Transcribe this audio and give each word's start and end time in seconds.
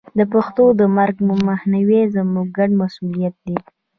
د 0.17 0.19
پښتو 0.33 0.63
د 0.79 0.81
مرګ 0.97 1.15
مخنیوی 1.49 2.01
زموږ 2.15 2.47
ګډ 2.57 2.69
مسوولیت 2.81 3.35
دی. 3.45 3.57